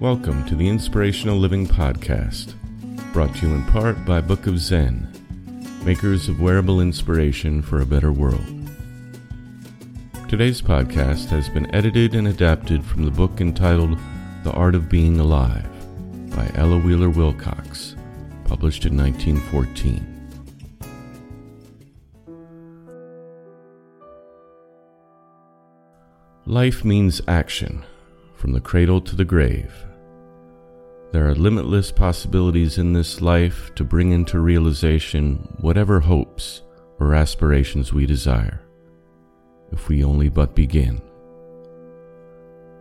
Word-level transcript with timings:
Welcome 0.00 0.46
to 0.46 0.54
the 0.54 0.66
Inspirational 0.66 1.36
Living 1.36 1.66
Podcast, 1.66 2.54
brought 3.12 3.36
to 3.36 3.46
you 3.46 3.54
in 3.54 3.62
part 3.66 4.02
by 4.06 4.22
Book 4.22 4.46
of 4.46 4.58
Zen, 4.58 5.06
makers 5.84 6.26
of 6.26 6.40
wearable 6.40 6.80
inspiration 6.80 7.60
for 7.60 7.82
a 7.82 7.86
better 7.86 8.10
world. 8.10 8.42
Today's 10.26 10.62
podcast 10.62 11.26
has 11.26 11.50
been 11.50 11.72
edited 11.74 12.14
and 12.14 12.28
adapted 12.28 12.82
from 12.82 13.04
the 13.04 13.10
book 13.10 13.42
entitled 13.42 13.98
The 14.42 14.52
Art 14.52 14.74
of 14.74 14.88
Being 14.88 15.20
Alive 15.20 15.68
by 16.34 16.50
Ella 16.54 16.78
Wheeler 16.78 17.10
Wilcox, 17.10 17.94
published 18.44 18.86
in 18.86 18.96
1914. 18.96 20.06
Life 26.46 26.86
means 26.86 27.20
action, 27.28 27.84
from 28.34 28.52
the 28.52 28.62
cradle 28.62 29.02
to 29.02 29.14
the 29.14 29.26
grave. 29.26 29.70
There 31.12 31.28
are 31.28 31.34
limitless 31.34 31.90
possibilities 31.90 32.78
in 32.78 32.92
this 32.92 33.20
life 33.20 33.74
to 33.74 33.82
bring 33.82 34.12
into 34.12 34.38
realization 34.38 35.56
whatever 35.60 35.98
hopes 35.98 36.62
or 37.00 37.14
aspirations 37.14 37.92
we 37.92 38.06
desire, 38.06 38.60
if 39.72 39.88
we 39.88 40.04
only 40.04 40.28
but 40.28 40.54
begin. 40.54 41.02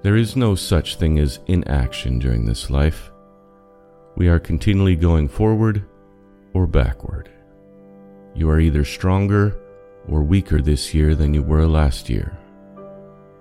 There 0.04 0.16
is 0.16 0.36
no 0.36 0.54
such 0.54 0.98
thing 0.98 1.18
as 1.18 1.40
inaction 1.48 2.20
during 2.20 2.46
this 2.46 2.70
life. 2.70 3.12
We 4.16 4.28
are 4.28 4.40
continually 4.40 4.96
going 4.96 5.28
forward 5.28 5.84
or 6.54 6.68
backward. 6.68 7.32
You 8.36 8.50
are 8.52 8.60
either 8.60 8.86
stronger 8.86 9.60
or 10.08 10.22
weaker 10.22 10.62
this 10.62 10.94
year 10.94 11.16
than 11.16 11.34
you 11.34 11.42
were 11.42 11.66
last 11.66 12.10
year. 12.10 12.38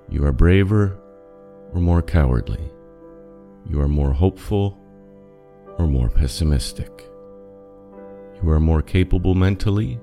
You 0.09 0.25
are 0.25 0.33
braver 0.33 0.99
or 1.75 1.81
more 1.81 2.01
cowardly. 2.01 2.73
You 3.67 3.81
are 3.81 3.89
more 3.89 4.13
hopeful 4.13 4.79
or 5.79 5.87
more 5.87 6.09
pessimistic. 6.09 7.09
You 8.43 8.51
are 8.51 8.61
more 8.61 8.83
capable 8.83 9.35
mentally 9.35 9.99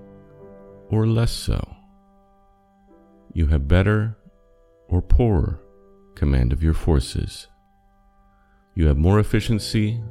or 0.89 1.07
less 1.07 1.31
so. 1.31 1.75
You 3.33 3.47
have 3.47 3.67
better 3.67 4.17
or 4.87 5.01
poorer 5.01 5.59
command 6.15 6.53
of 6.53 6.63
your 6.63 6.73
forces. 6.73 7.47
You 8.75 8.87
have 8.87 8.97
more 8.97 9.19
efficiency 9.19 10.01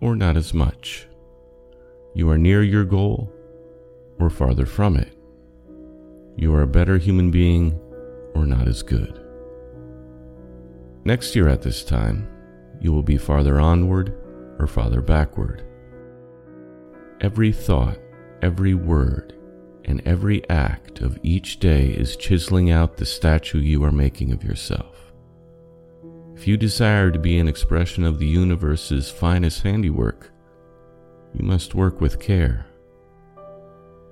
or 0.00 0.16
not 0.16 0.36
as 0.36 0.54
much. 0.54 1.08
You 2.14 2.30
are 2.30 2.38
near 2.38 2.62
your 2.62 2.84
goal 2.84 3.32
or 4.18 4.30
farther 4.30 4.66
from 4.66 4.96
it. 4.96 5.16
You 6.36 6.54
are 6.54 6.62
a 6.62 6.66
better 6.66 6.98
human 6.98 7.30
being 7.30 7.78
or 8.34 8.46
not 8.46 8.68
as 8.68 8.82
good. 8.82 9.24
Next 11.04 11.34
year 11.34 11.48
at 11.48 11.62
this 11.62 11.84
time, 11.84 12.28
you 12.80 12.92
will 12.92 13.02
be 13.02 13.16
farther 13.16 13.60
onward 13.60 14.14
or 14.58 14.66
farther 14.66 15.00
backward. 15.00 15.64
Every 17.20 17.52
thought, 17.52 17.98
every 18.42 18.74
word, 18.74 19.34
and 19.84 20.02
every 20.06 20.48
act 20.50 21.00
of 21.00 21.18
each 21.22 21.58
day 21.58 21.88
is 21.88 22.16
chiseling 22.16 22.70
out 22.70 22.96
the 22.96 23.06
statue 23.06 23.58
you 23.58 23.82
are 23.84 23.92
making 23.92 24.32
of 24.32 24.44
yourself. 24.44 25.12
If 26.34 26.46
you 26.46 26.56
desire 26.56 27.10
to 27.10 27.18
be 27.18 27.38
an 27.38 27.48
expression 27.48 28.04
of 28.04 28.18
the 28.18 28.26
universe's 28.26 29.10
finest 29.10 29.62
handiwork, 29.62 30.30
you 31.34 31.44
must 31.44 31.74
work 31.74 32.00
with 32.00 32.20
care. 32.20 32.66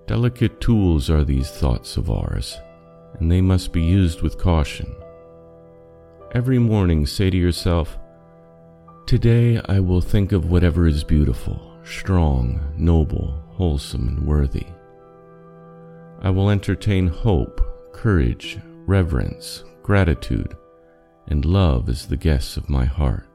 Delicate 0.07 0.61
tools 0.61 1.09
are 1.09 1.25
these 1.25 1.51
thoughts 1.51 1.97
of 1.97 2.11
ours, 2.11 2.57
and 3.21 3.31
they 3.31 3.41
must 3.41 3.73
be 3.73 3.83
used 3.83 4.23
with 4.23 4.39
caution. 4.39 4.93
Every 6.33 6.59
morning 6.59 7.07
say 7.07 7.31
to 7.31 7.37
yourself, 7.37 7.97
Today 9.07 9.61
I 9.69 9.79
will 9.79 10.01
think 10.01 10.33
of 10.33 10.51
whatever 10.51 10.89
is 10.89 11.05
beautiful, 11.05 11.79
strong, 11.85 12.61
noble, 12.77 13.41
wholesome, 13.51 14.09
and 14.09 14.27
worthy. 14.27 14.67
I 16.23 16.31
will 16.31 16.51
entertain 16.51 17.07
hope, 17.07 17.61
courage, 17.93 18.59
reverence, 18.85 19.63
gratitude, 19.85 20.57
and 21.29 21.45
love 21.45 21.89
as 21.89 22.09
the 22.09 22.17
guests 22.17 22.57
of 22.57 22.69
my 22.69 22.85
heart. 22.85 23.29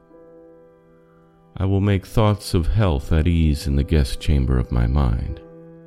I 1.56 1.64
will 1.64 1.80
make 1.80 2.04
thoughts 2.04 2.52
of 2.52 2.66
health 2.66 3.10
at 3.10 3.26
ease 3.26 3.66
in 3.66 3.74
the 3.74 3.82
guest 3.82 4.20
chamber 4.20 4.58
of 4.58 4.72
my 4.72 4.86
mind, 4.86 5.40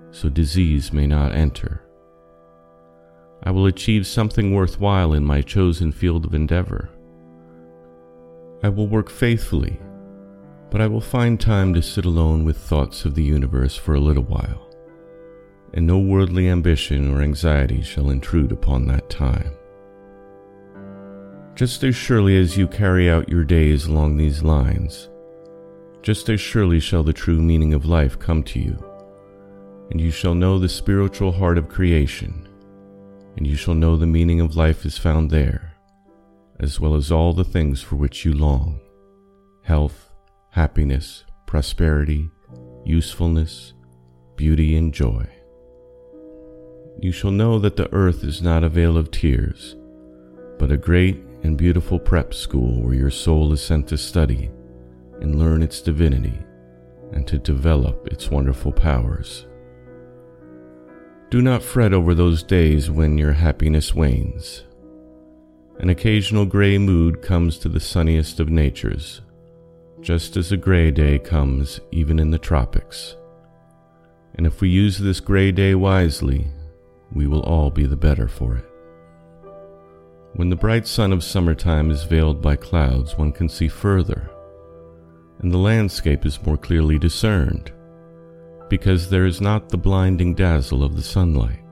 so 0.10 0.30
disease 0.30 0.92
may 0.92 1.06
not 1.06 1.36
enter. 1.36 1.84
I 3.44 3.52
will 3.52 3.68
achieve 3.68 4.08
something 4.08 4.52
worthwhile 4.52 5.14
in 5.14 5.24
my 5.24 5.44
chosen 5.44 5.92
field 5.92 6.26
of 6.26 6.34
endeavor. 6.34 6.90
I 8.66 8.70
will 8.70 8.88
work 8.88 9.12
faithfully, 9.12 9.80
but 10.72 10.82
I 10.82 10.88
will 10.88 11.00
find 11.00 11.40
time 11.40 11.72
to 11.76 11.84
sit 11.84 12.04
alone 12.04 12.44
with 12.46 12.58
thoughts 12.58 13.06
of 13.06 13.14
the 13.14 13.22
universe 13.22 13.76
for 13.76 13.94
a 13.94 14.00
little 14.00 14.24
while, 14.24 14.74
and 15.76 15.86
no 15.86 16.00
worldly 16.00 16.50
ambition 16.50 17.14
or 17.14 17.22
anxiety 17.22 17.84
shall 17.84 18.10
intrude 18.10 18.52
upon 18.52 18.88
that 18.88 19.08
time. 19.08 19.52
Just 21.54 21.84
as 21.84 21.96
surely 21.96 22.40
as 22.40 22.58
you 22.58 22.68
carry 22.68 23.08
out 23.08 23.30
your 23.30 23.44
days 23.44 23.86
along 23.86 24.18
these 24.18 24.42
lines, 24.42 25.10
just 26.02 26.28
as 26.30 26.42
surely 26.42 26.80
shall 26.80 27.04
the 27.04 27.14
true 27.14 27.44
meaning 27.44 27.76
of 27.76 27.86
life 27.86 28.18
come 28.18 28.42
to 28.46 28.60
you, 28.60 28.84
and 29.92 30.02
you 30.02 30.10
shall 30.10 30.34
know 30.34 30.58
the 30.58 30.68
spiritual 30.68 31.32
heart 31.32 31.60
of 31.60 31.70
creation, 31.70 32.50
and 33.38 33.46
you 33.46 33.56
shall 33.56 33.76
know 33.76 33.96
the 33.96 34.08
meaning 34.08 34.42
of 34.42 34.56
life 34.56 34.88
is 34.88 34.98
found 34.98 35.30
there 35.30 35.75
as 36.60 36.80
well 36.80 36.96
as 36.96 37.12
all 37.12 37.34
the 37.34 37.44
things 37.44 37.82
for 37.82 37.96
which 37.96 38.26
you 38.26 38.34
long 38.34 38.80
health, 39.64 40.12
happiness, 40.52 41.26
prosperity, 41.48 42.30
usefulness, 42.86 43.74
beauty, 44.36 44.78
and 44.78 44.94
joy. 44.94 45.28
You 47.00 47.12
shall 47.12 47.32
know 47.32 47.58
that 47.60 47.76
the 47.76 47.92
earth 47.92 48.24
is 48.24 48.44
not 48.44 48.64
a 48.64 48.70
vale 48.70 48.96
of 48.96 49.10
tears, 49.10 49.76
but 50.60 50.72
a 50.72 50.78
great 50.78 51.18
and 51.42 51.58
beautiful 51.58 52.00
prep 52.00 52.34
school 52.34 52.82
where 52.82 52.94
your 52.94 53.10
soul 53.10 53.52
is 53.54 53.62
sent 53.62 53.88
to 53.88 53.98
study 53.98 54.52
and 55.20 55.40
learn 55.40 55.64
its 55.64 55.82
divinity 55.82 56.40
and 57.12 57.28
to 57.28 57.40
develop 57.40 58.08
its 58.08 58.30
wonderful 58.30 58.72
powers. 58.72 59.48
Do 61.32 61.42
not 61.42 61.64
fret 61.64 61.92
over 61.92 62.14
those 62.14 62.44
days 62.44 62.92
when 62.92 63.18
your 63.18 63.34
happiness 63.34 63.96
wanes 63.96 64.64
an 65.80 65.90
occasional 65.90 66.46
gray 66.46 66.78
mood 66.78 67.22
comes 67.22 67.58
to 67.60 67.70
the 67.70 67.80
sunniest 67.80 68.40
of 68.40 68.50
natures, 68.50 69.22
just 70.02 70.38
as 70.38 70.52
a 70.52 70.58
gray 70.58 70.92
day 70.92 71.20
comes 71.20 71.80
even 71.92 72.20
in 72.20 72.32
the 72.32 72.40
tropics. 72.40 73.16
And 74.36 74.46
if 74.46 74.62
we 74.62 74.70
use 74.70 74.98
this 74.98 75.20
gray 75.20 75.52
day 75.52 75.76
wisely, 75.76 76.48
we 77.12 77.28
will 77.28 77.42
all 77.42 77.70
be 77.70 77.86
the 77.86 77.96
better 77.96 78.28
for 78.28 78.56
it. 78.56 78.66
When 80.34 80.50
the 80.50 80.56
bright 80.56 80.88
sun 80.88 81.14
of 81.14 81.24
summertime 81.24 81.92
is 81.92 82.04
veiled 82.04 82.42
by 82.42 82.56
clouds, 82.56 83.18
one 83.18 83.32
can 83.32 83.50
see 83.50 83.68
further, 83.68 84.30
and 85.40 85.52
the 85.52 85.58
landscape 85.58 86.26
is 86.26 86.42
more 86.46 86.58
clearly 86.58 87.00
discerned, 87.00 87.72
because 88.70 89.10
there 89.10 89.26
is 89.26 89.42
not 89.42 89.70
the 89.70 89.78
blinding 89.78 90.34
dazzle 90.34 90.84
of 90.84 90.96
the 90.96 91.04
sunlight. 91.04 91.65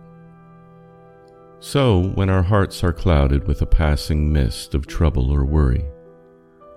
So, 1.65 2.10
when 2.15 2.30
our 2.30 2.44
hearts 2.44 2.83
are 2.83 2.92
clouded 2.92 3.48
with 3.48 3.62
a 3.62 3.65
passing 3.65 4.33
mist 4.33 4.75
of 4.75 4.86
trouble 4.86 5.31
or 5.31 5.45
worry, 5.45 5.86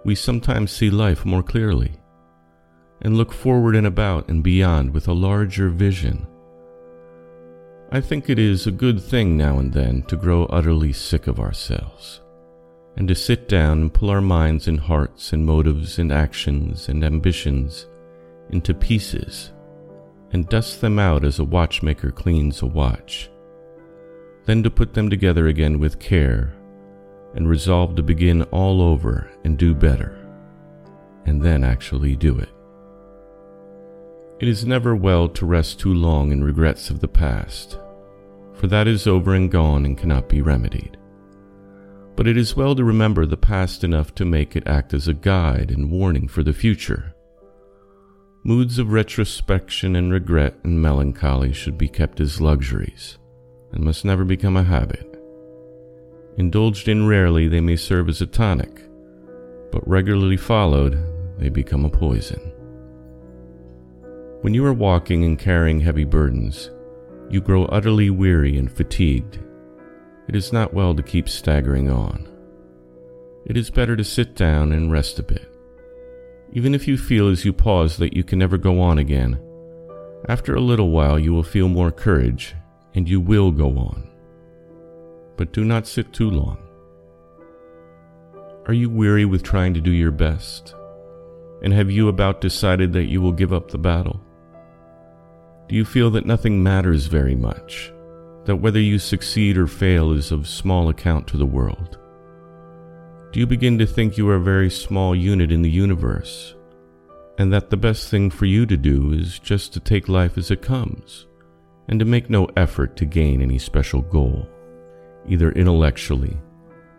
we 0.05 0.15
sometimes 0.15 0.71
see 0.71 0.91
life 0.91 1.25
more 1.25 1.43
clearly 1.43 1.99
and 3.03 3.17
look 3.17 3.33
forward 3.33 3.75
and 3.75 3.89
about 3.89 4.29
and 4.29 4.45
beyond 4.45 4.95
with 4.95 5.09
a 5.09 5.13
larger 5.13 5.71
vision. 5.71 6.25
I 7.91 8.01
think 8.01 8.31
it 8.31 8.39
is 8.39 8.69
a 8.69 8.71
good 8.71 9.03
thing 9.03 9.37
now 9.37 9.59
and 9.59 9.73
then 9.73 10.03
to 10.03 10.17
grow 10.17 10.45
utterly 10.45 10.93
sick 10.93 11.27
of 11.27 11.41
ourselves 11.41 12.21
and 12.97 13.09
to 13.09 13.15
sit 13.17 13.49
down 13.49 13.81
and 13.81 13.93
pull 13.93 14.09
our 14.09 14.21
minds 14.21 14.69
and 14.69 14.79
hearts 14.79 15.33
and 15.33 15.45
motives 15.45 15.99
and 15.99 16.13
actions 16.13 16.89
and 16.89 17.03
ambitions 17.03 17.89
into 18.51 18.73
pieces 18.73 19.51
and 20.31 20.49
dust 20.49 20.81
them 20.81 21.01
out 21.01 21.25
as 21.25 21.41
a 21.41 21.45
watchmaker 21.45 22.13
cleans 22.13 22.63
a 22.63 22.67
watch, 22.67 23.29
then 24.47 24.63
to 24.63 24.71
put 24.71 24.95
them 24.95 25.11
together 25.11 25.49
again 25.49 25.79
with 25.79 25.99
care 25.99 26.55
and 27.35 27.49
resolve 27.49 27.97
to 27.97 28.03
begin 28.03 28.43
all 28.45 28.81
over 28.81 29.31
and 29.45 29.59
do 29.59 29.75
better, 29.75 30.17
and 31.27 31.43
then 31.43 31.63
actually 31.63 32.17
do 32.17 32.39
it. 32.39 32.49
It 34.39 34.49
is 34.49 34.65
never 34.65 34.95
well 34.95 35.29
to 35.31 35.47
rest 35.47 35.81
too 35.81 35.93
long 35.93 36.31
in 36.33 36.45
regrets 36.45 36.89
of 36.89 37.01
the 37.01 37.09
past, 37.09 37.79
for 38.55 38.69
that 38.69 38.87
is 38.87 39.07
over 39.07 39.35
and 39.35 39.51
gone 39.51 39.85
and 39.85 39.99
cannot 39.99 40.29
be 40.29 40.41
remedied. 40.41 40.97
But 42.15 42.27
it 42.27 42.39
is 42.39 42.57
well 42.57 42.75
to 42.77 42.85
remember 42.85 43.27
the 43.27 43.37
past 43.37 43.85
enough 43.85 44.15
to 44.15 44.25
make 44.25 44.57
it 44.57 44.67
act 44.67 44.95
as 44.95 45.09
a 45.09 45.15
guide 45.15 45.71
and 45.71 45.91
warning 45.91 46.29
for 46.29 46.43
the 46.43 46.55
future. 46.55 47.15
Moods 48.45 48.79
of 48.79 48.93
retrospection 48.93 49.97
and 49.97 50.13
regret 50.13 50.55
and 50.63 50.81
melancholy 50.81 51.53
should 51.53 51.77
be 51.77 51.89
kept 51.89 52.21
as 52.21 52.41
luxuries 52.41 53.19
and 53.77 53.85
must 53.85 54.07
never 54.07 54.25
become 54.25 54.57
a 54.57 54.63
habit. 54.63 55.23
Indulged 56.39 56.89
in 56.89 57.07
rarely, 57.07 57.47
they 57.47 57.61
may 57.61 57.77
serve 57.77 58.09
as 58.09 58.23
a 58.23 58.27
tonic, 58.27 58.81
but 59.71 59.87
regularly 59.87 60.39
followed, 60.39 60.99
they 61.39 61.51
become 61.51 61.85
a 61.85 61.91
poison. 61.91 62.41
When 64.41 64.55
you 64.55 64.65
are 64.65 64.73
walking 64.73 65.25
and 65.25 65.39
carrying 65.39 65.81
heavy 65.81 66.05
burdens, 66.05 66.71
you 67.29 67.43
grow 67.43 67.67
utterly 67.67 68.09
weary 68.09 68.57
and 68.57 68.73
fatigued. 68.73 69.39
It 70.27 70.35
is 70.35 70.55
not 70.55 70.73
well 70.73 70.95
to 70.95 71.03
keep 71.03 71.29
staggering 71.29 71.91
on. 71.91 72.27
It 73.45 73.59
is 73.59 73.71
better 73.71 73.95
to 73.95 74.05
sit 74.05 74.35
down 74.35 74.73
and 74.73 74.91
rest 74.91 75.19
a 75.19 75.23
bit. 75.23 75.53
Even 76.53 76.75
if 76.75 76.89
you 76.89 76.97
feel 76.97 77.29
as 77.29 77.45
you 77.45 77.53
pause 77.53 77.99
that 77.99 78.17
you 78.17 78.25
can 78.25 78.39
never 78.39 78.57
go 78.57 78.81
on 78.81 78.99
again, 78.99 79.39
after 80.31 80.55
a 80.55 80.61
little 80.61 80.91
while 80.91 81.19
you 81.19 81.35
will 81.35 81.43
feel 81.43 81.69
more 81.69 81.93
courage 81.93 82.55
and 82.97 83.09
you 83.09 83.21
will 83.21 83.53
go 83.53 83.69
on 83.79 84.07
but 85.37 85.53
do 85.53 85.65
not 85.65 85.87
sit 85.87 86.13
too 86.13 86.31
long. 86.31 86.59
Are 88.67 88.75
you 88.75 88.91
weary 88.91 89.25
with 89.25 89.43
trying 89.43 89.75
to 89.75 89.81
do 89.81 89.93
your 89.93 90.11
best? 90.11 90.75
And 91.63 91.73
have 91.73 91.91
you 91.91 92.09
about 92.09 92.41
decided 92.41 92.93
that 92.93 93.07
you 93.07 93.21
will 93.21 93.33
give 93.33 93.53
up 93.53 93.71
the 93.71 93.79
battle? 93.79 94.21
Do 95.69 95.75
you 95.75 95.85
feel 95.85 96.11
that 96.11 96.27
nothing 96.27 96.63
matters 96.63 97.07
very 97.07 97.35
much? 97.35 97.93
That 98.45 98.57
whether 98.57 98.81
you 98.81 98.99
succeed 98.99 99.57
or 99.57 99.67
fail 99.67 100.13
is 100.13 100.33
of 100.33 100.49
small 100.49 100.89
account 100.89 101.27
to 101.29 101.37
the 101.37 101.47
world? 101.47 101.99
Do 103.33 103.41
you 103.41 103.47
begin 103.47 103.79
to 103.79 103.87
think 103.87 104.17
you 104.17 104.29
are 104.31 104.37
a 104.37 104.41
very 104.41 104.71
small 104.71 105.15
unit 105.15 105.53
in 105.53 105.63
the 105.63 105.71
universe? 105.71 106.55
And 107.39 107.53
that 107.53 107.71
the 107.71 107.77
best 107.77 108.09
thing 108.09 108.31
for 108.31 108.47
you 108.47 108.65
to 108.67 108.77
do 108.77 109.13
is 109.13 109.39
just 109.39 109.73
to 109.75 109.81
take 109.81 110.09
life 110.09 110.39
as 110.39 110.51
it 110.51 110.63
comes, 110.63 111.27
and 111.89 111.99
to 111.99 112.05
make 112.05 112.31
no 112.31 112.49
effort 112.57 112.97
to 112.97 113.05
gain 113.05 113.41
any 113.41 113.59
special 113.59 114.03
goal? 114.03 114.49
either 115.29 115.53
intellectually, 115.53 116.37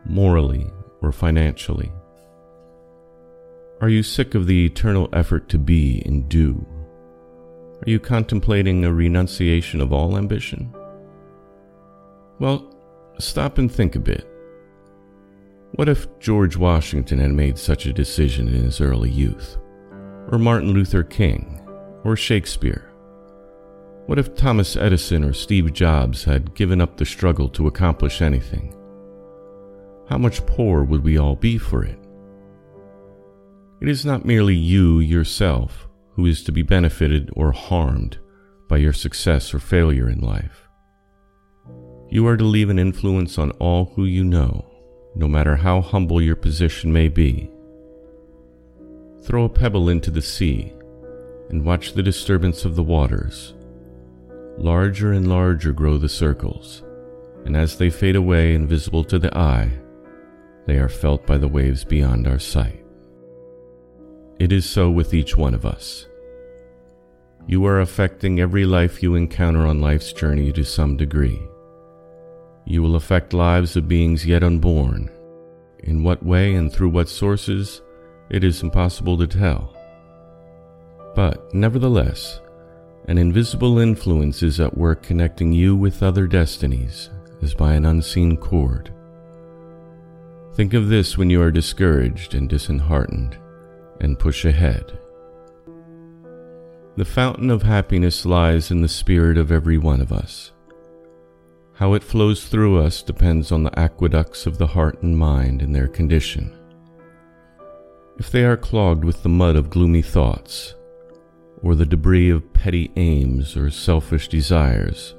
morally, 0.06 0.72
or 1.02 1.12
financially? 1.12 1.92
Are 3.82 3.90
you 3.90 4.04
sick 4.04 4.36
of 4.36 4.48
the 4.48 4.66
eternal 4.66 5.10
effort 5.14 5.50
to 5.50 5.60
be 5.60 6.02
and 6.06 6.28
do? 6.28 6.66
Are 7.82 7.90
you 7.90 8.00
contemplating 8.00 8.84
a 8.84 8.94
renunciation 8.94 9.82
of 9.82 9.94
all 9.94 10.18
ambition? 10.18 10.74
Well, 12.40 12.76
stop 13.20 13.58
and 13.58 13.72
think 13.72 13.96
a 13.96 14.00
bit. 14.00 14.28
What 15.74 15.90
if 15.90 16.08
George 16.20 16.58
Washington 16.58 17.20
had 17.20 17.32
made 17.32 17.58
such 17.58 17.86
a 17.86 17.94
decision 17.94 18.48
in 18.48 18.64
his 18.64 18.82
early 18.82 19.12
youth? 19.12 19.58
Or 20.32 20.40
Martin 20.40 20.72
Luther 20.72 21.04
King? 21.04 21.62
Or 22.04 22.16
Shakespeare? 22.16 22.92
What 24.08 24.18
if 24.18 24.36
Thomas 24.36 24.78
Edison 24.78 25.26
or 25.26 25.34
Steve 25.34 25.74
Jobs 25.74 26.24
had 26.24 26.56
given 26.56 26.80
up 26.80 26.96
the 26.96 27.06
struggle 27.06 27.50
to 27.50 27.68
accomplish 27.68 28.22
anything? 28.22 28.74
How 30.08 30.18
much 30.18 30.46
poorer 30.46 30.86
would 30.86 31.04
we 31.04 31.18
all 31.18 31.36
be 31.36 31.58
for 31.58 31.84
it? 31.84 32.00
It 33.82 33.90
is 33.90 34.06
not 34.06 34.24
merely 34.24 34.56
you 34.56 35.00
yourself 35.00 35.90
who 36.14 36.26
is 36.26 36.42
to 36.46 36.54
be 36.54 36.62
benefited 36.62 37.30
or 37.34 37.52
harmed 37.52 38.18
by 38.70 38.78
your 38.78 38.94
success 38.94 39.54
or 39.54 39.60
failure 39.60 40.10
in 40.10 40.22
life. 40.22 40.70
You 42.10 42.26
are 42.28 42.38
to 42.38 42.46
leave 42.46 42.70
an 42.70 42.80
influence 42.80 43.38
on 43.38 43.52
all 43.60 43.92
who 43.94 44.06
you 44.06 44.24
know, 44.24 44.66
no 45.16 45.28
matter 45.28 45.58
how 45.58 45.82
humble 45.82 46.22
your 46.22 46.38
position 46.38 46.94
may 46.94 47.10
be. 47.10 47.52
Throw 49.24 49.44
a 49.44 49.50
pebble 49.50 49.90
into 49.90 50.12
the 50.12 50.22
sea 50.22 50.72
and 51.50 51.66
watch 51.66 51.92
the 51.92 52.04
disturbance 52.04 52.64
of 52.64 52.78
the 52.78 52.84
waters 52.84 53.54
Larger 54.58 55.14
and 55.14 55.28
larger 55.28 55.72
grow 55.72 55.98
the 55.98 56.10
circles, 56.10 56.84
and 57.46 57.56
as 57.56 57.78
they 57.78 57.92
fade 57.92 58.16
away 58.16 58.56
invisible 58.56 59.04
to 59.04 59.20
the 59.20 59.36
eye, 59.38 59.72
they 60.66 60.78
are 60.80 60.90
felt 60.90 61.26
by 61.28 61.38
the 61.38 61.48
waves 61.48 61.84
beyond 61.84 62.28
our 62.28 62.40
sight. 62.40 62.84
It 64.40 64.52
is 64.52 64.70
so 64.70 64.90
with 64.90 65.14
each 65.14 65.38
one 65.38 65.54
of 65.54 65.66
us. 65.66 66.08
You 67.48 67.66
are 67.66 67.80
affecting 67.80 68.40
every 68.40 68.66
life 68.66 69.02
you 69.02 69.16
encounter 69.16 69.66
on 69.66 69.80
life's 69.80 70.12
journey 70.12 70.52
to 70.52 70.66
some 70.66 70.98
degree. 70.98 71.42
You 72.66 72.82
will 72.82 72.96
affect 72.98 73.34
lives 73.34 73.78
of 73.78 73.88
beings 73.88 74.26
yet 74.26 74.44
unborn. 74.44 75.10
In 75.84 76.04
what 76.04 76.26
way 76.26 76.56
and 76.56 76.74
through 76.74 76.90
what 76.90 77.08
sources, 77.08 77.82
it 78.30 78.44
is 78.44 78.62
impossible 78.64 79.18
to 79.20 79.28
tell. 79.28 79.74
But, 81.16 81.54
nevertheless, 81.54 82.42
an 83.08 83.18
invisible 83.18 83.80
influence 83.80 84.44
is 84.44 84.60
at 84.60 84.78
work 84.78 85.02
connecting 85.02 85.54
you 85.54 85.76
with 85.76 86.04
other 86.04 86.28
destinies 86.28 87.10
as 87.42 87.54
by 87.54 87.74
an 87.74 87.86
unseen 87.86 88.36
cord. 88.36 88.94
Think 90.56 90.74
of 90.74 90.90
this 90.90 91.18
when 91.18 91.30
you 91.30 91.42
are 91.42 91.52
discouraged 91.52 92.34
and 92.34 92.50
disheartened, 92.50 93.38
and 94.02 94.20
push 94.20 94.44
ahead. 94.44 95.00
The 96.98 97.06
fountain 97.06 97.52
of 97.52 97.62
happiness 97.62 98.26
lies 98.26 98.72
in 98.72 98.82
the 98.82 98.88
spirit 98.90 99.38
of 99.38 99.52
every 99.52 99.78
one 99.78 100.02
of 100.02 100.12
us. 100.12 100.52
How 101.74 101.94
it 101.94 102.04
flows 102.04 102.48
through 102.48 102.80
us 102.80 103.04
depends 103.04 103.52
on 103.52 103.64
the 103.64 103.80
aqueducts 103.80 104.48
of 104.48 104.58
the 104.58 104.68
heart 104.68 105.04
and 105.04 105.16
mind 105.16 105.62
and 105.62 105.76
their 105.76 105.88
condition. 105.88 106.58
If 108.18 108.32
they 108.32 108.44
are 108.44 108.58
clogged 108.58 109.06
with 109.06 109.22
the 109.22 109.30
mud 109.30 109.56
of 109.56 109.70
gloomy 109.70 110.02
thoughts, 110.02 110.74
or 111.62 111.76
the 111.76 111.86
debris 111.86 112.30
of 112.30 112.54
petty 112.54 112.92
aims 112.96 113.58
or 113.58 113.70
selfish 113.70 114.28
desires. 114.28 115.16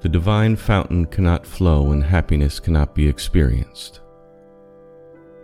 The 0.00 0.08
divine 0.08 0.56
fountain 0.56 1.06
cannot 1.06 1.46
flow 1.46 1.92
and 1.92 2.02
happiness 2.02 2.58
cannot 2.58 2.94
be 2.94 3.06
experienced. 3.06 4.00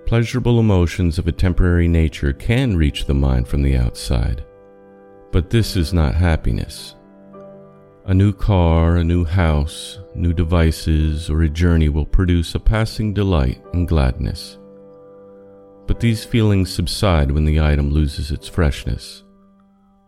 Pleasurable 0.06 0.60
emotions 0.60 1.18
of 1.18 1.26
a 1.26 1.32
temporary 1.32 1.88
nature 1.88 2.32
can 2.32 2.76
reach 2.76 3.06
the 3.06 3.14
mind 3.14 3.48
from 3.48 3.62
the 3.62 3.76
outside, 3.76 4.44
but 5.32 5.50
this 5.50 5.76
is 5.76 5.92
not 5.92 6.14
happiness. 6.14 6.94
A 8.06 8.14
new 8.14 8.32
car, 8.32 8.96
a 8.96 9.04
new 9.04 9.24
house, 9.24 9.98
new 10.14 10.32
devices, 10.32 11.28
or 11.28 11.42
a 11.42 11.48
journey 11.48 11.88
will 11.88 12.06
produce 12.06 12.54
a 12.54 12.60
passing 12.60 13.12
delight 13.12 13.60
and 13.72 13.88
gladness. 13.88 14.58
But 15.86 15.98
these 15.98 16.24
feelings 16.24 16.72
subside 16.72 17.32
when 17.32 17.44
the 17.44 17.60
item 17.60 17.90
loses 17.90 18.30
its 18.30 18.48
freshness 18.48 19.24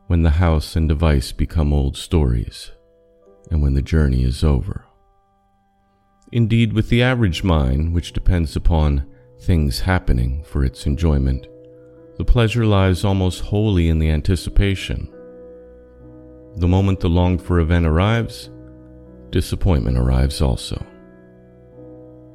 when 0.08 0.22
the 0.22 0.30
house 0.30 0.74
and 0.74 0.88
device 0.88 1.32
become 1.32 1.70
old 1.70 1.94
stories, 1.94 2.72
and 3.50 3.60
when 3.60 3.74
the 3.74 3.82
journey 3.82 4.24
is 4.24 4.42
over. 4.42 4.86
Indeed, 6.32 6.72
with 6.72 6.88
the 6.88 7.02
average 7.02 7.44
mind, 7.44 7.92
which 7.92 8.14
depends 8.14 8.56
upon 8.56 9.06
things 9.40 9.80
happening 9.80 10.42
for 10.44 10.64
its 10.64 10.86
enjoyment, 10.86 11.46
the 12.16 12.24
pleasure 12.24 12.64
lies 12.64 13.04
almost 13.04 13.42
wholly 13.42 13.90
in 13.90 13.98
the 13.98 14.08
anticipation. 14.08 15.12
The 16.56 16.68
moment 16.68 17.00
the 17.00 17.10
longed 17.10 17.42
for 17.42 17.60
event 17.60 17.84
arrives, 17.84 18.50
disappointment 19.28 19.98
arrives 19.98 20.40
also. 20.40 20.84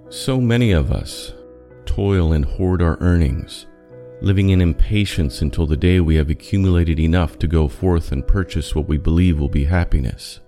So 0.10 0.40
many 0.40 0.74
of 0.74 0.92
us 0.92 1.34
toil 1.86 2.34
and 2.34 2.46
hoard 2.46 2.84
our 2.84 3.00
earnings 3.02 3.66
living 4.24 4.50
in 4.50 4.62
impatience 4.62 5.42
until 5.42 5.68
the 5.68 5.76
day 5.76 6.00
we 6.00 6.16
have 6.16 6.30
accumulated 6.30 6.98
enough 6.98 7.38
to 7.38 7.48
go 7.48 7.68
forth 7.68 8.14
and 8.14 8.26
purchase 8.26 8.74
what 8.74 8.88
we 8.88 8.98
believe 8.98 9.38
will 9.38 9.50
be 9.50 9.66
happiness. 9.66 10.40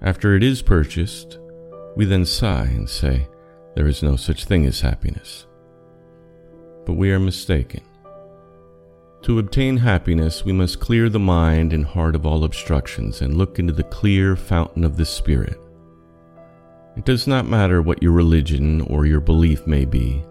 After 0.00 0.34
it 0.34 0.42
is 0.42 0.62
purchased, 0.62 1.38
we 1.96 2.06
then 2.06 2.24
sigh 2.24 2.64
and 2.64 2.88
say, 2.88 3.28
There 3.74 3.86
is 3.86 4.02
no 4.02 4.16
such 4.16 4.46
thing 4.46 4.64
as 4.64 4.80
happiness. 4.80 5.46
But 6.86 6.94
we 6.94 7.12
are 7.12 7.20
mistaken. 7.20 7.82
To 9.22 9.38
obtain 9.38 9.76
happiness, 9.76 10.44
we 10.44 10.52
must 10.52 10.80
clear 10.80 11.10
the 11.10 11.18
mind 11.18 11.74
and 11.74 11.84
heart 11.84 12.14
of 12.14 12.24
all 12.24 12.44
obstructions 12.44 13.20
and 13.20 13.36
look 13.36 13.58
into 13.58 13.72
the 13.72 13.82
clear 13.84 14.34
fountain 14.34 14.82
of 14.84 14.96
the 14.96 15.04
Spirit. 15.04 15.60
It 16.96 17.04
does 17.04 17.26
not 17.26 17.46
matter 17.46 17.82
what 17.82 18.02
your 18.02 18.12
religion 18.12 18.80
or 18.82 19.04
your 19.04 19.20
belief 19.20 19.66
may 19.66 19.84
be, 19.84 20.24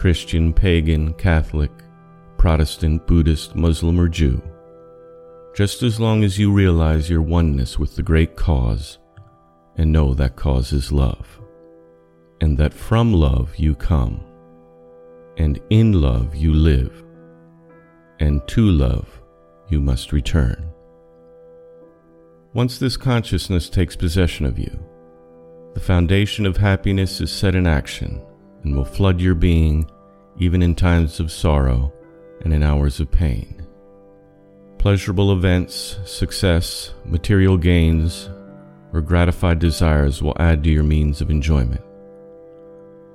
Christian, 0.00 0.54
pagan, 0.54 1.12
Catholic, 1.12 1.70
Protestant, 2.38 3.06
Buddhist, 3.06 3.54
Muslim, 3.54 4.00
or 4.00 4.08
Jew. 4.08 4.40
just 5.54 5.82
as 5.82 6.00
long 6.00 6.24
as 6.24 6.38
you 6.38 6.50
realize 6.50 7.10
your 7.10 7.20
oneness 7.20 7.78
with 7.78 7.94
the 7.96 8.02
great 8.02 8.34
cause 8.34 8.98
and 9.76 9.92
know 9.92 10.14
that 10.14 10.36
cause 10.36 10.72
is 10.72 10.90
love, 10.90 11.38
and 12.40 12.56
that 12.56 12.72
from 12.72 13.12
love 13.12 13.54
you 13.56 13.74
come, 13.74 14.24
and 15.36 15.60
in 15.68 16.00
love 16.00 16.34
you 16.34 16.54
live, 16.54 17.04
and 18.20 18.40
to 18.48 18.64
love 18.70 19.20
you 19.68 19.82
must 19.82 20.14
return. 20.14 20.66
Once 22.54 22.78
this 22.78 22.96
consciousness 22.96 23.68
takes 23.68 23.96
possession 23.96 24.46
of 24.46 24.58
you, 24.58 24.82
the 25.74 25.80
foundation 25.80 26.46
of 26.46 26.56
happiness 26.56 27.20
is 27.20 27.30
set 27.30 27.54
in 27.54 27.66
action 27.66 28.22
and 28.62 28.76
will 28.76 28.84
flood 28.84 29.20
your 29.20 29.34
being 29.34 29.90
even 30.38 30.62
in 30.62 30.74
times 30.74 31.20
of 31.20 31.30
sorrow 31.30 31.92
and 32.42 32.52
in 32.52 32.62
hours 32.62 33.00
of 33.00 33.10
pain. 33.10 33.66
Pleasurable 34.78 35.32
events, 35.32 35.98
success, 36.06 36.94
material 37.04 37.58
gains, 37.58 38.30
or 38.92 39.00
gratified 39.00 39.58
desires 39.58 40.22
will 40.22 40.36
add 40.40 40.64
to 40.64 40.70
your 40.70 40.82
means 40.82 41.20
of 41.20 41.30
enjoyment. 41.30 41.82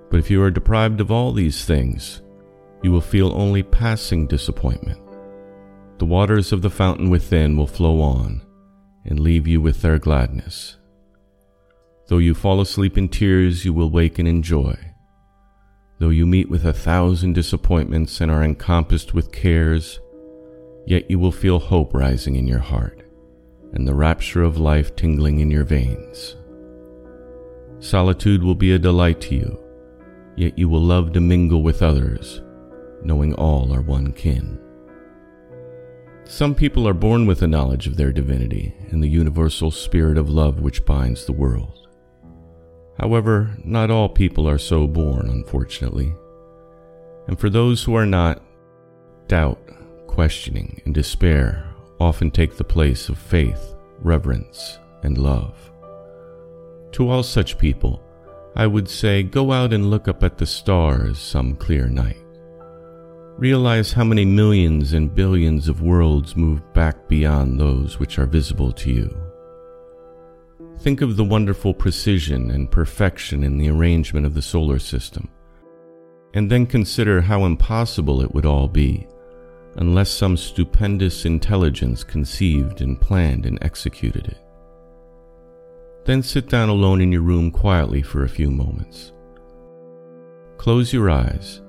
But 0.10 0.20
if 0.20 0.30
you 0.30 0.42
are 0.44 0.52
deprived 0.52 1.02
of 1.02 1.12
all 1.12 1.32
these 1.32 1.66
things, 1.66 2.22
you 2.84 2.92
will 2.92 3.02
feel 3.02 3.34
only 3.34 3.64
passing 3.64 4.28
disappointment. 4.28 5.00
The 5.98 6.06
waters 6.06 6.52
of 6.52 6.62
the 6.62 6.70
fountain 6.70 7.10
within 7.10 7.58
will 7.58 7.68
flow 7.68 8.02
on 8.02 8.42
and 9.06 9.20
leave 9.20 9.48
you 9.48 9.60
with 9.60 9.82
their 9.82 9.98
gladness. 9.98 10.78
Though 12.08 12.20
you 12.20 12.36
fall 12.36 12.62
asleep 12.62 12.98
in 12.98 13.10
tears, 13.10 13.66
you 13.66 13.74
will 13.74 13.90
waken 13.90 14.28
in 14.28 14.44
joy. 14.44 14.78
Though 15.98 16.10
you 16.10 16.26
meet 16.26 16.50
with 16.50 16.66
a 16.66 16.74
thousand 16.74 17.34
disappointments 17.34 18.20
and 18.20 18.30
are 18.30 18.44
encompassed 18.44 19.14
with 19.14 19.32
cares, 19.32 20.00
yet 20.86 21.10
you 21.10 21.20
will 21.20 21.32
feel 21.32 21.60
hope 21.60 21.94
rising 21.94 22.36
in 22.36 22.48
your 22.48 22.60
heart 22.60 23.02
and 23.74 23.88
the 23.88 23.94
rapture 23.94 24.44
of 24.44 24.58
life 24.58 24.96
tingling 24.96 25.40
in 25.40 25.52
your 25.52 25.64
veins. 25.64 26.36
Solitude 27.80 28.44
will 28.44 28.56
be 28.56 28.72
a 28.72 28.80
delight 28.80 29.22
to 29.22 29.36
you, 29.36 29.60
yet 30.36 30.58
you 30.58 30.68
will 30.68 30.82
love 30.82 31.14
to 31.14 31.22
mingle 31.22 31.62
with 31.62 31.82
others, 31.82 32.42
knowing 33.04 33.34
all 33.34 33.74
are 33.74 33.82
one 33.82 34.12
kin. 34.12 34.60
Some 36.26 36.56
people 36.56 36.88
are 36.88 36.94
born 36.94 37.26
with 37.26 37.42
a 37.42 37.48
knowledge 37.48 37.86
of 37.86 37.98
their 37.98 38.12
divinity 38.12 38.74
and 38.90 39.04
the 39.04 39.10
universal 39.10 39.72
spirit 39.72 40.18
of 40.18 40.30
love 40.30 40.60
which 40.60 40.86
binds 40.86 41.26
the 41.26 41.34
world. 41.34 41.85
However, 43.00 43.52
not 43.64 43.92
all 43.92 44.10
people 44.10 44.48
are 44.48 44.58
so 44.58 44.88
born, 44.88 45.30
unfortunately. 45.30 46.16
And 47.28 47.40
for 47.40 47.50
those 47.50 47.84
who 47.84 47.96
are 47.96 48.06
not, 48.06 48.42
doubt, 49.28 49.60
questioning, 50.08 50.82
and 50.86 50.94
despair 50.94 51.66
often 52.00 52.32
take 52.32 52.56
the 52.56 52.64
place 52.64 53.10
of 53.10 53.18
faith, 53.18 53.76
reverence, 54.00 54.80
and 55.04 55.18
love. 55.18 55.72
To 56.94 57.10
all 57.10 57.24
such 57.24 57.58
people, 57.58 58.02
I 58.56 58.68
would 58.68 58.88
say 58.88 59.24
go 59.24 59.52
out 59.52 59.74
and 59.74 59.90
look 59.90 60.08
up 60.08 60.24
at 60.24 60.38
the 60.38 60.46
stars 60.46 61.20
some 61.20 61.56
clear 61.56 61.88
night. 61.88 62.24
Realize 63.38 63.92
how 63.92 64.06
many 64.06 64.24
millions 64.24 64.94
and 64.94 65.14
billions 65.14 65.68
of 65.68 65.82
worlds 65.82 66.38
move 66.38 66.62
back 66.74 67.10
beyond 67.10 67.60
those 67.60 68.00
which 68.00 68.18
are 68.18 68.26
visible 68.26 68.72
to 68.72 68.90
you. 68.90 69.18
Think 70.80 71.02
of 71.02 71.16
the 71.16 71.24
wonderful 71.24 71.74
precision 71.74 72.52
and 72.52 72.70
perfection 72.70 73.44
in 73.44 73.58
the 73.58 73.70
arrangement 73.70 74.26
of 74.26 74.34
the 74.34 74.42
solar 74.42 74.80
system, 74.80 75.30
and 76.34 76.52
then 76.52 76.66
consider 76.66 77.22
how 77.22 77.46
impossible 77.46 78.22
it 78.22 78.34
would 78.34 78.46
all 78.46 78.68
be 78.68 79.08
unless 79.78 80.10
some 80.10 80.38
stupendous 80.38 81.26
intelligence 81.26 82.04
conceived 82.04 82.82
and 82.82 83.00
planned 83.02 83.46
and 83.46 83.58
executed 83.62 84.28
it. 84.28 84.38
Then 86.06 86.24
sit 86.24 86.48
down 86.50 86.70
alone 86.70 87.02
in 87.02 87.12
your 87.12 87.24
room 87.24 87.52
quietly 87.52 88.02
for 88.02 88.24
a 88.24 88.30
few 88.30 88.52
moments. 88.52 89.12
Close 90.58 90.94
your 90.94 91.10
eyes 91.10 91.62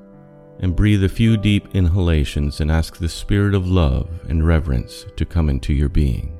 and 0.61 0.77
breathe 0.77 1.03
a 1.05 1.09
few 1.09 1.37
deep 1.37 1.75
inhalations 1.75 2.61
and 2.61 2.71
ask 2.71 2.97
the 2.97 3.09
spirit 3.09 3.55
of 3.55 3.67
love 3.67 4.09
and 4.29 4.47
reverence 4.47 5.05
to 5.17 5.25
come 5.25 5.49
into 5.49 5.73
your 5.73 5.89
being. 5.89 6.39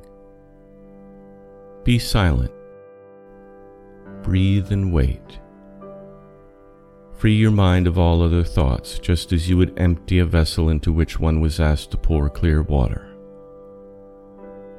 Be 1.83 1.99
silent. 1.99 2.51
Breathe 4.27 4.73
and 4.73 4.91
wait. 4.91 5.39
Free 7.13 7.35
your 7.35 7.49
mind 7.49 7.87
of 7.87 7.97
all 7.97 8.21
other 8.21 8.43
thoughts, 8.43 8.99
just 8.99 9.31
as 9.31 9.47
you 9.47 9.55
would 9.55 9.79
empty 9.79 10.19
a 10.19 10.25
vessel 10.25 10.67
into 10.67 10.91
which 10.91 11.17
one 11.17 11.39
was 11.39 11.61
asked 11.61 11.91
to 11.91 11.97
pour 11.97 12.29
clear 12.29 12.61
water. 12.61 13.07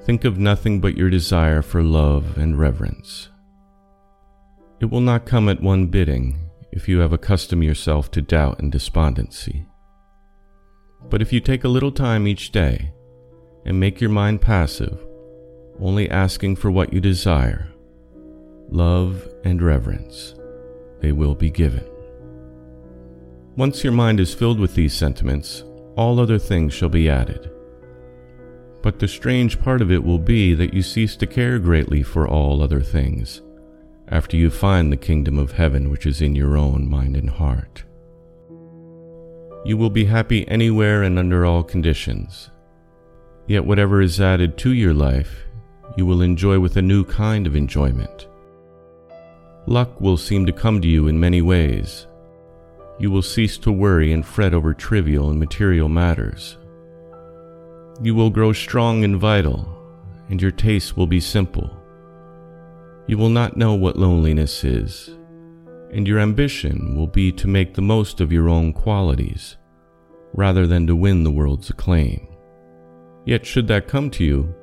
Think 0.04 0.26
of 0.26 0.38
nothing 0.38 0.82
but 0.82 0.98
your 0.98 1.08
desire 1.08 1.62
for 1.62 1.82
love 1.82 2.36
and 2.36 2.58
reverence. 2.58 3.30
It 4.80 4.90
will 4.90 5.00
not 5.00 5.24
come 5.24 5.48
at 5.48 5.62
one 5.62 5.86
bidding 5.86 6.50
if 6.70 6.86
you 6.86 6.98
have 6.98 7.14
accustomed 7.14 7.64
yourself 7.64 8.10
to 8.10 8.20
doubt 8.20 8.58
and 8.58 8.70
despondency. 8.70 9.64
But 11.08 11.22
if 11.22 11.32
you 11.32 11.40
take 11.40 11.64
a 11.64 11.68
little 11.68 11.90
time 11.92 12.28
each 12.28 12.52
day 12.52 12.92
and 13.64 13.80
make 13.80 13.98
your 13.98 14.10
mind 14.10 14.42
passive, 14.42 15.02
only 15.80 16.10
asking 16.10 16.56
for 16.56 16.70
what 16.70 16.92
you 16.92 17.00
desire, 17.00 17.72
love 18.68 19.26
and 19.44 19.62
reverence, 19.62 20.34
they 21.00 21.12
will 21.12 21.34
be 21.34 21.50
given. 21.50 21.84
Once 23.56 23.82
your 23.82 23.92
mind 23.92 24.20
is 24.20 24.34
filled 24.34 24.60
with 24.60 24.74
these 24.74 24.94
sentiments, 24.94 25.64
all 25.96 26.20
other 26.20 26.38
things 26.38 26.72
shall 26.72 26.88
be 26.88 27.08
added. 27.08 27.50
But 28.82 29.00
the 29.00 29.08
strange 29.08 29.60
part 29.60 29.82
of 29.82 29.90
it 29.90 30.04
will 30.04 30.18
be 30.18 30.54
that 30.54 30.72
you 30.72 30.82
cease 30.82 31.16
to 31.16 31.26
care 31.26 31.58
greatly 31.58 32.02
for 32.02 32.28
all 32.28 32.62
other 32.62 32.80
things 32.80 33.42
after 34.10 34.36
you 34.36 34.50
find 34.50 34.90
the 34.90 34.96
kingdom 34.96 35.38
of 35.38 35.52
heaven 35.52 35.90
which 35.90 36.06
is 36.06 36.22
in 36.22 36.34
your 36.34 36.56
own 36.56 36.88
mind 36.88 37.16
and 37.16 37.28
heart. 37.28 37.84
You 39.64 39.76
will 39.76 39.90
be 39.90 40.04
happy 40.04 40.46
anywhere 40.48 41.02
and 41.02 41.18
under 41.18 41.44
all 41.44 41.62
conditions. 41.62 42.50
Yet, 43.46 43.64
whatever 43.64 44.00
is 44.00 44.20
added 44.20 44.56
to 44.58 44.72
your 44.72 44.94
life, 44.94 45.44
you 45.96 46.06
will 46.06 46.22
enjoy 46.22 46.60
with 46.60 46.76
a 46.76 46.82
new 46.82 47.04
kind 47.04 47.46
of 47.46 47.56
enjoyment. 47.56 48.27
Luck 49.68 50.00
will 50.00 50.16
seem 50.16 50.46
to 50.46 50.52
come 50.52 50.80
to 50.80 50.88
you 50.88 51.08
in 51.08 51.20
many 51.20 51.42
ways. 51.42 52.06
You 52.98 53.10
will 53.10 53.20
cease 53.20 53.58
to 53.58 53.70
worry 53.70 54.14
and 54.14 54.24
fret 54.24 54.54
over 54.54 54.72
trivial 54.72 55.28
and 55.28 55.38
material 55.38 55.90
matters. 55.90 56.56
You 58.00 58.14
will 58.14 58.30
grow 58.30 58.54
strong 58.54 59.04
and 59.04 59.16
vital, 59.16 59.68
and 60.30 60.40
your 60.40 60.52
tastes 60.52 60.96
will 60.96 61.06
be 61.06 61.20
simple 61.20 61.70
you 63.08 63.18
will 63.18 63.30
not 63.30 63.56
know 63.58 63.74
what 63.74 63.96
loneliness 63.96 64.64
is, 64.64 65.08
and 65.92 66.06
your 66.06 66.18
ambition 66.18 66.94
will 66.94 67.06
be 67.06 67.32
to 67.32 67.48
make 67.48 67.74
the 67.74 67.82
most 67.82 68.20
of 68.22 68.32
your 68.32 68.48
own 68.48 68.72
qualities, 68.72 69.56
rather 70.34 70.66
than 70.66 70.86
to 70.86 70.96
win 70.96 71.24
the 71.24 71.30
world's 71.30 71.70
acclaim. 71.70 72.26
Yet, 73.26 73.44
should 73.44 73.68
that 73.68 73.88
come 73.88 74.10
to 74.12 74.24
you, 74.24 74.54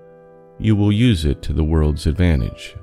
you 0.59 0.75
will 0.75 0.91
use 0.91 1.25
it 1.25 1.43
to 1.43 1.53
the 1.53 1.63
world's 1.63 2.07
advantage. 2.07 2.75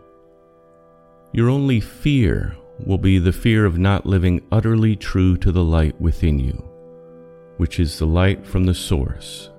Your 1.32 1.48
only 1.48 1.80
fear 1.80 2.56
will 2.84 2.98
be 2.98 3.18
the 3.18 3.32
fear 3.32 3.64
of 3.64 3.78
not 3.78 4.06
living 4.06 4.42
utterly 4.52 4.96
true 4.96 5.36
to 5.38 5.50
the 5.50 5.64
light 5.64 5.98
within 6.00 6.38
you, 6.38 6.52
which 7.56 7.80
is 7.80 7.98
the 7.98 8.06
light 8.06 8.46
from 8.46 8.64
the 8.64 8.74
source, 8.74 9.50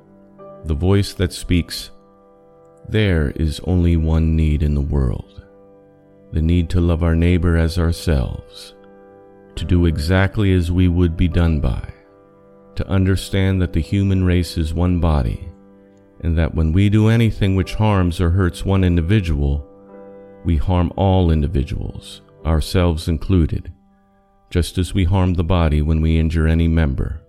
the 0.65 0.75
voice 0.75 1.13
that 1.13 1.33
speaks, 1.33 1.89
There 2.87 3.31
is 3.31 3.59
only 3.63 3.97
one 3.97 4.35
need 4.35 4.61
in 4.61 4.75
the 4.75 4.81
world 4.81 5.33
the 6.33 6.41
need 6.41 6.67
to 6.67 6.81
love 6.81 7.03
our 7.03 7.15
neighbor 7.15 7.55
as 7.55 7.77
ourselves, 7.77 8.73
to 9.55 9.63
do 9.63 9.85
exactly 9.85 10.51
as 10.51 10.71
we 10.71 10.87
would 10.87 11.15
be 11.15 11.27
done 11.27 11.59
by, 11.59 11.87
to 12.75 12.87
understand 12.87 13.61
that 13.61 13.71
the 13.71 13.79
human 13.79 14.23
race 14.23 14.57
is 14.57 14.73
one 14.73 14.99
body, 14.99 15.47
and 16.21 16.35
that 16.35 16.55
when 16.55 16.73
we 16.73 16.89
do 16.89 17.07
anything 17.07 17.55
which 17.55 17.75
harms 17.75 18.19
or 18.19 18.31
hurts 18.31 18.65
one 18.65 18.83
individual, 18.83 19.63
we 20.45 20.57
harm 20.57 20.91
all 20.95 21.31
individuals, 21.31 22.21
ourselves 22.45 23.07
included, 23.07 23.71
just 24.49 24.77
as 24.77 24.93
we 24.93 25.03
harm 25.03 25.33
the 25.33 25.43
body 25.43 25.81
when 25.81 26.01
we 26.01 26.19
injure 26.19 26.47
any 26.47 26.67
member 26.67 27.19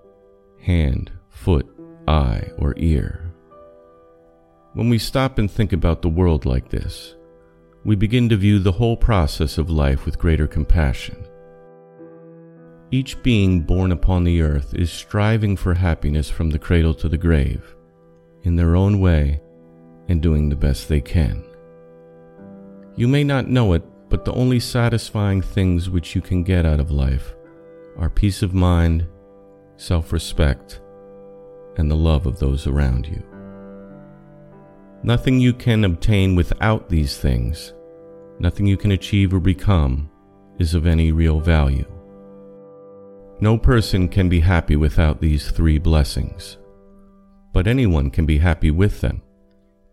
hand, 0.60 1.12
foot, 1.28 1.66
eye, 2.08 2.50
or 2.56 2.72
ear. 2.78 3.30
When 4.72 4.88
we 4.88 4.98
stop 4.98 5.38
and 5.38 5.50
think 5.50 5.74
about 5.74 6.00
the 6.00 6.08
world 6.08 6.46
like 6.46 6.70
this, 6.70 7.14
we 7.84 7.96
begin 7.96 8.30
to 8.30 8.36
view 8.36 8.58
the 8.58 8.72
whole 8.72 8.96
process 8.96 9.58
of 9.58 9.68
life 9.68 10.06
with 10.06 10.18
greater 10.18 10.46
compassion. 10.46 11.22
Each 12.90 13.22
being 13.22 13.60
born 13.60 13.92
upon 13.92 14.24
the 14.24 14.40
earth 14.40 14.72
is 14.74 14.90
striving 14.90 15.54
for 15.56 15.74
happiness 15.74 16.30
from 16.30 16.48
the 16.48 16.58
cradle 16.58 16.94
to 16.94 17.08
the 17.08 17.18
grave, 17.18 17.74
in 18.42 18.56
their 18.56 18.74
own 18.74 19.00
way 19.00 19.40
and 20.08 20.22
doing 20.22 20.48
the 20.48 20.56
best 20.56 20.88
they 20.88 21.00
can. 21.00 21.44
You 22.96 23.08
may 23.08 23.24
not 23.24 23.48
know 23.48 23.72
it, 23.72 23.82
but 24.08 24.24
the 24.24 24.32
only 24.34 24.60
satisfying 24.60 25.42
things 25.42 25.90
which 25.90 26.14
you 26.14 26.20
can 26.20 26.44
get 26.44 26.64
out 26.64 26.78
of 26.78 26.92
life 26.92 27.34
are 27.96 28.08
peace 28.08 28.42
of 28.42 28.54
mind, 28.54 29.08
self 29.76 30.12
respect, 30.12 30.80
and 31.76 31.90
the 31.90 31.96
love 31.96 32.26
of 32.26 32.38
those 32.38 32.68
around 32.68 33.06
you. 33.06 33.22
Nothing 35.02 35.40
you 35.40 35.52
can 35.52 35.84
obtain 35.84 36.36
without 36.36 36.88
these 36.88 37.18
things, 37.18 37.74
nothing 38.38 38.64
you 38.64 38.76
can 38.76 38.92
achieve 38.92 39.34
or 39.34 39.40
become, 39.40 40.08
is 40.60 40.74
of 40.74 40.86
any 40.86 41.10
real 41.10 41.40
value. 41.40 41.84
No 43.40 43.58
person 43.58 44.08
can 44.08 44.28
be 44.28 44.38
happy 44.38 44.76
without 44.76 45.20
these 45.20 45.50
three 45.50 45.78
blessings, 45.78 46.58
but 47.52 47.66
anyone 47.66 48.08
can 48.10 48.24
be 48.24 48.38
happy 48.38 48.70
with 48.70 49.00
them, 49.00 49.20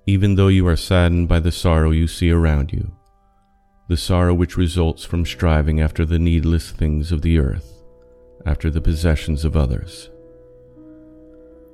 even 0.05 0.35
though 0.35 0.47
you 0.47 0.67
are 0.67 0.75
saddened 0.75 1.27
by 1.27 1.39
the 1.39 1.51
sorrow 1.51 1.91
you 1.91 2.07
see 2.07 2.31
around 2.31 2.71
you, 2.71 2.91
the 3.87 3.97
sorrow 3.97 4.33
which 4.33 4.57
results 4.57 5.03
from 5.03 5.25
striving 5.25 5.81
after 5.81 6.05
the 6.05 6.19
needless 6.19 6.71
things 6.71 7.11
of 7.11 7.21
the 7.21 7.37
earth, 7.37 7.83
after 8.45 8.69
the 8.69 8.81
possessions 8.81 9.45
of 9.45 9.55
others. 9.55 10.09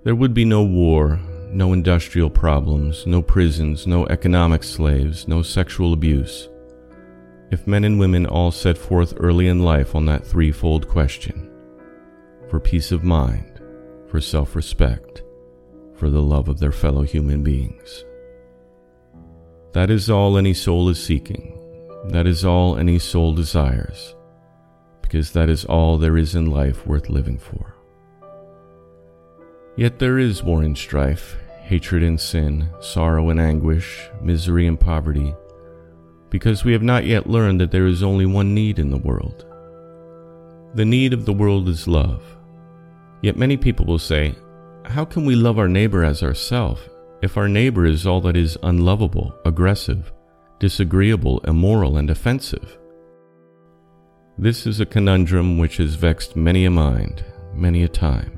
There 0.03 0.15
would 0.15 0.33
be 0.33 0.45
no 0.45 0.63
war, 0.63 1.19
no 1.49 1.73
industrial 1.73 2.29
problems, 2.29 3.05
no 3.05 3.21
prisons, 3.21 3.87
no 3.87 4.05
economic 4.07 4.63
slaves, 4.63 5.27
no 5.27 5.41
sexual 5.41 5.93
abuse, 5.93 6.49
if 7.51 7.67
men 7.67 7.83
and 7.83 7.99
women 7.99 8.25
all 8.25 8.51
set 8.51 8.77
forth 8.77 9.13
early 9.17 9.47
in 9.47 9.63
life 9.63 9.95
on 9.95 10.05
that 10.05 10.25
threefold 10.25 10.87
question 10.87 11.47
for 12.49 12.59
peace 12.59 12.91
of 12.91 13.03
mind, 13.03 13.61
for 14.07 14.21
self 14.21 14.55
respect, 14.55 15.23
for 15.95 16.09
the 16.09 16.21
love 16.21 16.47
of 16.47 16.59
their 16.59 16.71
fellow 16.71 17.03
human 17.03 17.43
beings. 17.43 18.05
That 19.77 19.91
is 19.91 20.09
all 20.09 20.39
any 20.39 20.55
soul 20.55 20.89
is 20.89 20.97
seeking. 20.97 21.55
That 22.05 22.25
is 22.25 22.43
all 22.43 22.79
any 22.79 22.97
soul 22.97 23.35
desires, 23.35 24.15
because 25.03 25.33
that 25.33 25.49
is 25.49 25.65
all 25.65 25.99
there 25.99 26.17
is 26.17 26.33
in 26.33 26.47
life 26.47 26.87
worth 26.87 27.11
living 27.11 27.37
for. 27.37 27.75
Yet 29.75 29.99
there 29.99 30.17
is 30.17 30.41
war 30.41 30.63
and 30.63 30.75
strife, 30.75 31.37
hatred 31.61 32.01
and 32.01 32.19
sin, 32.19 32.71
sorrow 32.81 33.29
and 33.29 33.39
anguish, 33.39 34.09
misery 34.19 34.65
and 34.65 34.79
poverty, 34.79 35.35
because 36.31 36.65
we 36.65 36.73
have 36.73 36.81
not 36.81 37.05
yet 37.05 37.29
learned 37.29 37.61
that 37.61 37.69
there 37.69 37.85
is 37.85 38.01
only 38.01 38.25
one 38.25 38.55
need 38.55 38.79
in 38.79 38.89
the 38.89 38.97
world. 38.97 39.45
The 40.73 40.85
need 40.85 41.13
of 41.13 41.25
the 41.25 41.33
world 41.33 41.69
is 41.69 41.87
love. 41.87 42.23
Yet 43.21 43.37
many 43.37 43.57
people 43.57 43.85
will 43.85 43.99
say, 43.99 44.33
How 44.85 45.05
can 45.05 45.23
we 45.23 45.35
love 45.35 45.59
our 45.59 45.69
neighbor 45.69 46.03
as 46.03 46.23
ourself 46.23 46.89
if 47.21 47.37
our 47.37 47.47
neighbor 47.47 47.85
is 47.85 48.05
all 48.05 48.21
that 48.21 48.37
is 48.37 48.57
unlovable, 48.63 49.35
aggressive, 49.45 50.11
disagreeable, 50.59 51.39
immoral, 51.41 51.97
and 51.97 52.09
offensive? 52.09 52.77
This 54.37 54.67
is 54.67 54.79
a 54.79 54.85
conundrum 54.85 55.57
which 55.57 55.77
has 55.77 55.95
vexed 55.95 56.35
many 56.35 56.65
a 56.65 56.71
mind, 56.71 57.25
many 57.53 57.83
a 57.83 57.87
time. 57.87 58.37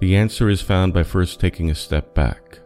The 0.00 0.16
answer 0.16 0.50
is 0.50 0.60
found 0.60 0.92
by 0.92 1.04
first 1.04 1.40
taking 1.40 1.70
a 1.70 1.74
step 1.74 2.14
back. 2.14 2.58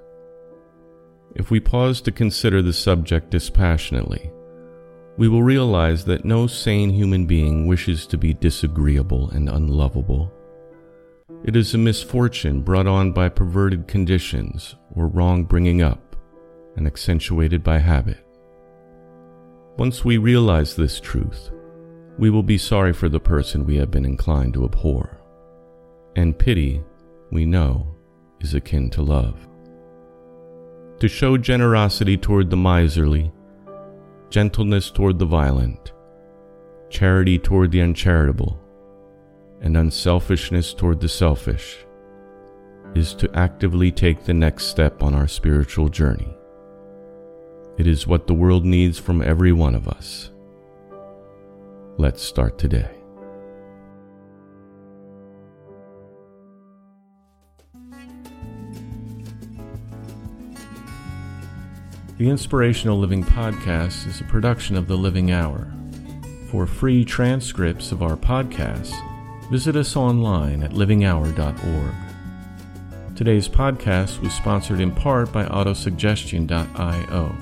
If 1.34 1.50
we 1.50 1.60
pause 1.60 2.00
to 2.00 2.10
consider 2.10 2.62
the 2.62 2.72
subject 2.72 3.30
dispassionately, 3.30 4.32
we 5.16 5.28
will 5.28 5.42
realize 5.42 6.04
that 6.06 6.24
no 6.24 6.46
sane 6.46 6.90
human 6.90 7.26
being 7.26 7.66
wishes 7.66 8.06
to 8.08 8.18
be 8.18 8.34
disagreeable 8.34 9.30
and 9.30 9.48
unlovable. 9.48 10.32
It 11.42 11.56
is 11.56 11.74
a 11.74 11.78
misfortune 11.78 12.62
brought 12.62 12.86
on 12.86 13.10
by 13.10 13.28
perverted 13.28 13.88
conditions 13.88 14.76
or 14.94 15.08
wrong 15.08 15.42
bringing 15.42 15.82
up 15.82 16.14
and 16.76 16.86
accentuated 16.86 17.64
by 17.64 17.78
habit. 17.78 18.24
Once 19.76 20.04
we 20.04 20.18
realize 20.18 20.76
this 20.76 21.00
truth, 21.00 21.50
we 22.16 22.30
will 22.30 22.44
be 22.44 22.58
sorry 22.58 22.92
for 22.92 23.08
the 23.08 23.18
person 23.18 23.66
we 23.66 23.76
have 23.76 23.90
been 23.90 24.04
inclined 24.04 24.54
to 24.54 24.64
abhor. 24.64 25.20
And 26.14 26.38
pity, 26.38 26.84
we 27.32 27.44
know, 27.44 27.96
is 28.38 28.54
akin 28.54 28.88
to 28.90 29.02
love. 29.02 29.48
To 31.00 31.08
show 31.08 31.36
generosity 31.36 32.16
toward 32.16 32.50
the 32.50 32.56
miserly, 32.56 33.32
gentleness 34.30 34.92
toward 34.92 35.18
the 35.18 35.26
violent, 35.26 35.92
charity 36.88 37.36
toward 37.36 37.72
the 37.72 37.82
uncharitable, 37.82 38.60
and 39.60 39.76
unselfishness 39.76 40.74
toward 40.74 41.00
the 41.00 41.08
selfish 41.08 41.78
is 42.94 43.14
to 43.14 43.30
actively 43.34 43.90
take 43.90 44.24
the 44.24 44.34
next 44.34 44.66
step 44.66 45.02
on 45.02 45.14
our 45.14 45.28
spiritual 45.28 45.88
journey. 45.88 46.36
It 47.78 47.86
is 47.86 48.06
what 48.06 48.26
the 48.26 48.34
world 48.34 48.64
needs 48.64 48.98
from 48.98 49.20
every 49.20 49.52
one 49.52 49.74
of 49.74 49.86
us. 49.86 50.30
Let's 51.98 52.22
start 52.22 52.58
today. 52.58 52.90
The 62.18 62.30
Inspirational 62.30 62.98
Living 62.98 63.22
Podcast 63.22 64.06
is 64.06 64.22
a 64.22 64.24
production 64.24 64.74
of 64.76 64.88
The 64.88 64.96
Living 64.96 65.32
Hour. 65.32 65.70
For 66.50 66.66
free 66.66 67.04
transcripts 67.04 67.92
of 67.92 68.02
our 68.02 68.16
podcasts, 68.16 68.94
visit 69.50 69.76
us 69.76 69.96
online 69.96 70.62
at 70.62 70.72
livinghour.org. 70.72 71.94
Today's 73.16 73.48
podcast 73.48 74.20
was 74.20 74.34
sponsored 74.34 74.80
in 74.80 74.92
part 74.92 75.32
by 75.32 75.46
autosuggestion.io. 75.46 77.36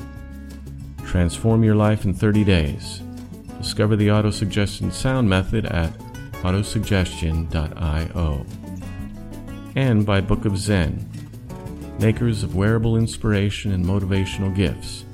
Transform 1.04 1.64
your 1.64 1.74
life 1.74 2.04
in 2.04 2.14
30 2.14 2.44
days. 2.44 3.02
Discover 3.58 3.96
the 3.96 4.08
autosuggestion 4.08 4.92
sound 4.92 5.28
method 5.28 5.66
at 5.66 5.92
autosuggestion.io. 6.42 8.46
And 9.76 10.06
by 10.06 10.20
Book 10.20 10.44
of 10.44 10.58
Zen, 10.58 11.08
makers 11.98 12.42
of 12.42 12.54
wearable 12.54 12.96
inspiration 12.96 13.72
and 13.72 13.84
motivational 13.84 14.54
gifts. 14.54 15.04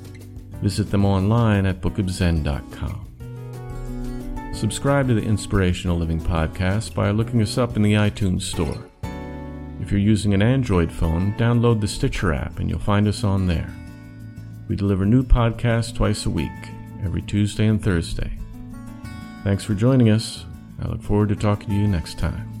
Visit 0.61 0.91
them 0.91 1.05
online 1.05 1.65
at 1.65 1.81
bookofzen.com. 1.81 3.10
Subscribe 4.61 5.07
to 5.07 5.15
the 5.15 5.23
Inspirational 5.23 5.97
Living 5.97 6.21
Podcast 6.21 6.93
by 6.93 7.09
looking 7.09 7.41
us 7.41 7.57
up 7.57 7.75
in 7.75 7.81
the 7.81 7.93
iTunes 7.93 8.43
Store. 8.43 8.77
If 9.81 9.89
you're 9.89 9.99
using 9.99 10.35
an 10.35 10.43
Android 10.43 10.91
phone, 10.91 11.33
download 11.33 11.81
the 11.81 11.87
Stitcher 11.87 12.31
app 12.31 12.59
and 12.59 12.69
you'll 12.69 12.77
find 12.77 13.07
us 13.07 13.23
on 13.23 13.47
there. 13.47 13.73
We 14.67 14.75
deliver 14.75 15.03
new 15.03 15.23
podcasts 15.23 15.95
twice 15.95 16.27
a 16.27 16.29
week, 16.29 16.51
every 17.03 17.23
Tuesday 17.23 17.65
and 17.65 17.83
Thursday. 17.83 18.37
Thanks 19.43 19.63
for 19.63 19.73
joining 19.73 20.11
us. 20.11 20.45
I 20.79 20.89
look 20.89 21.01
forward 21.01 21.29
to 21.29 21.35
talking 21.35 21.69
to 21.69 21.75
you 21.75 21.87
next 21.87 22.19
time. 22.19 22.60